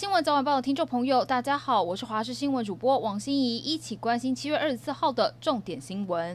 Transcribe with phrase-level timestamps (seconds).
[0.00, 6.34] 新闻早晚报的听众朋友，大家好，我是华视新闻主播王心怡，一起关心七月二十四号的重点新闻。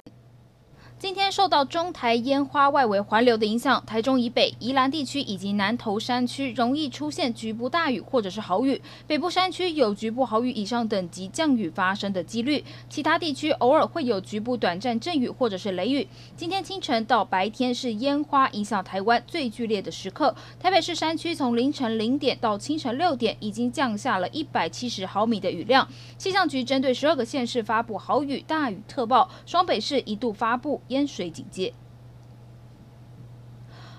[0.98, 16.08] 今天受到中台烟花外围环流的影响，台中以北、宜兰地区以及南投山区容易出现局部大雨或者是豪雨，北部山区有局部豪雨以上等级降雨发生的几率，其他地区偶尔会有局部短暂阵雨或者是雷雨。
[16.38, 25.86] 今天清晨到白天是烟花影响台湾最剧烈的时刻，台北市山区从凌晨零点到清晨六点已经降下了一百七十毫米的雨量，
[26.18, 30.82] 气象局针对十二个县市发布豪雨、大雨特报，双北市一度发布。
[30.90, 31.74] 淹水警戒。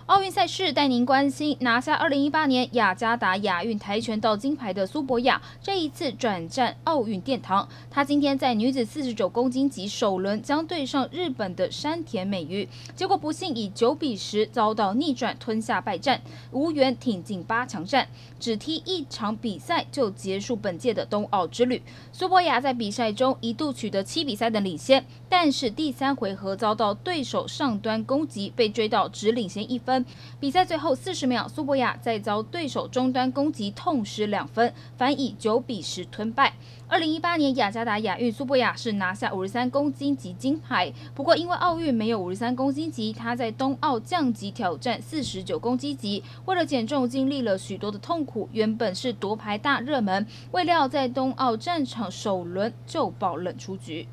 [0.06, 7.69] 奥运赛事带您关心拿下二零一八年雅加达亚运跆拳道金牌的苏博亚，这一次转战奥运殿堂。
[7.91, 18.07] 她今天在女子四十九公斤级首轮将对上日本的山田美諭，结果不幸以九比十遭到逆转吞下败战，无缘挺进八强战，
[18.38, 21.82] 只踢一场比赛就结束本届的冬奥之旅。
[22.12, 29.96] 苏博亚在比赛中一度取得七比三的领先，但是第三回合遭到对手上端攻击，被追到只领先一分。
[30.41, 36.55] 比赛最后四十秒，苏博亚再遭对手终端攻击，痛失两分，反以九比十吞败。
[36.89, 40.93] 二零一八年雅加达亚运，苏博亚是拿下五十三公斤级金牌。
[41.15, 48.49] 不过因为奥运没有五十三公斤级，他在冬奥降级挑战四十九公斤级，为了减重经历了许多的痛苦。
[48.52, 54.07] 原本是夺牌大热门，未料在冬奥战场首轮就爆冷出局。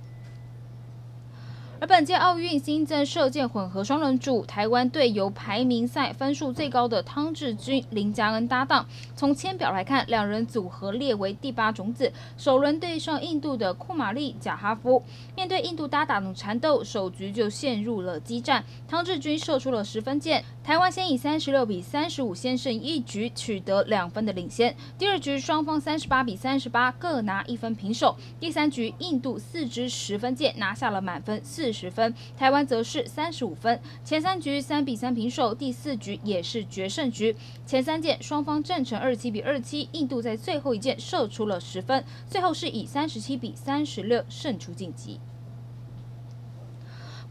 [1.84, 8.88] 而本届奥运新增射箭混合双人组，台湾队由排名赛分数最高的汤志军、林佳恩搭档。
[9.18, 12.10] 从签表来看，两人组合列为第八种子。
[12.38, 15.04] 首轮对上印度的库玛丽贾哈夫，
[15.36, 18.64] 面对印度搭档的缠斗，首局就陷入了激战。
[18.88, 24.74] 汤志军射出了十分箭，台湾先以三十六比三十五先胜一局，取得两分的领先。
[24.98, 28.16] 第二局双方三十八比三十八各拿一分平手。
[28.40, 33.82] 第三局印度四支十分箭拿下了满分四十分，台湾则是三十五分。
[34.06, 37.36] 前三局三比三平手，第四局也是决胜局。
[37.66, 45.20] 前三件双方战成二七比二七，印度在最后一件射出了十分，最后是以三十七比三十六胜出晋级。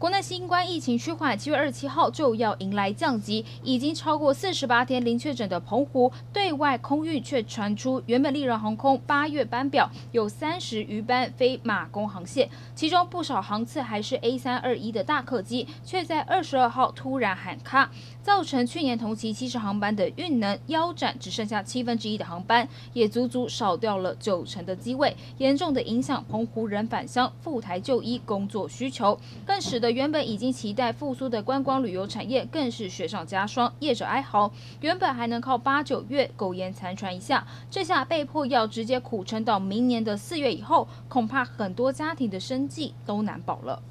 [0.03, 3.45] 国内新冠疫情趋缓，七月二十七号就要迎来降级。
[3.63, 17.89] 已经超过四十八天零确诊的澎湖对外空运却传出，原本丽人航空八月班表有三十余班飞马公航线，其中不少航次还是 A 三二一的大客机，却在二十二号突然喊卡，
[18.21, 29.92] 造成去年同期七十航班的运能腰斩，只剩下七分之一的航班，也足足少掉了九成的机位，严重的影响澎湖人返乡赴台就医工作需求，更使得。
[29.93, 43.81] 原本已经期待复苏的观光旅游产业更是雪上加霜，业者哀嚎，原本还能靠八九月苟延残喘一下，这下被迫要直接苦撑到明年的四月以后，恐怕很多家庭的生计都难保了。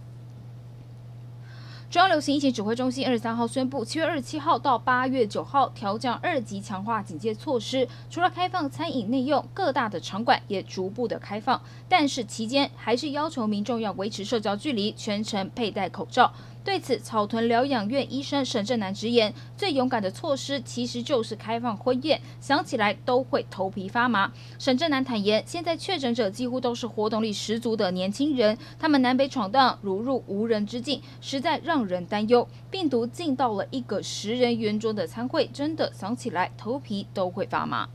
[1.92, 11.60] 中央流行疫情指挥中心二十三号宣布，七月二十七号到八月九号调降二级强化警戒措施，除了开放餐饮内用，各大的场馆也逐步的开放，
[11.90, 16.32] 但是期间还是要求民众要维持社交距离，全程佩戴口罩。
[16.64, 24.32] 对此，草屯疗养院医生沈正南直言，最勇敢的措施其实就是开放婚宴，想起来都会头皮发麻。
[24.58, 32.46] 沈正南坦言，现在确诊者几乎都是活动力十足的年轻人，他们南北闯荡如入无人之境，实在让人担忧。
[32.70, 37.88] 病毒进到了一个十人圆桌的餐会，真的想起来头皮都会发麻。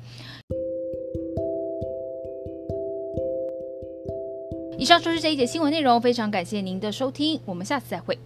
[4.77, 8.19] 以上就是这一节新闻内容，非常感谢您的收听，我们下次再会。